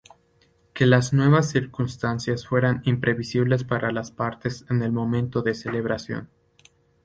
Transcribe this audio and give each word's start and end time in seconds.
Que 0.73 0.87
las 0.87 1.13
nuevas 1.13 1.51
circunstancias 1.51 2.47
fueran 2.47 2.81
imprevisibles 2.85 3.63
para 3.63 3.91
las 3.91 4.09
partes 4.09 4.65
en 4.71 4.81
el 4.81 4.91
momento 4.91 5.43
de 5.43 5.53
celebración. 5.53 6.27